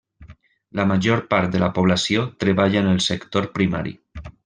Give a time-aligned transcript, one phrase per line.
[0.79, 3.99] La major part de la població treballa en el sector primari.